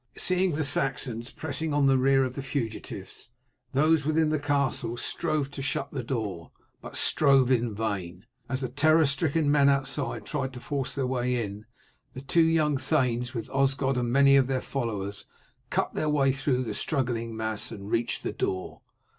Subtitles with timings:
[0.17, 3.29] Seeing the Saxons pressing on the rear of the fugitives,
[3.71, 8.69] those within the castle strove to shut the door, but strove in vain, as the
[8.69, 11.67] terror stricken men outside tried to force their way in.
[12.15, 15.27] The two young thanes, with Osgod and many of their followers,
[15.69, 18.81] cut their way through the struggling mass and reached the door.